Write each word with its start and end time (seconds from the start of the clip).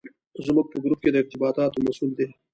زموږ 0.45 0.65
په 0.71 0.77
ګروپ 0.83 0.99
کې 1.03 1.09
د 1.11 1.15
ارتباطاتو 1.21 1.83
مسوول 1.85 2.11
دی. 2.17 2.27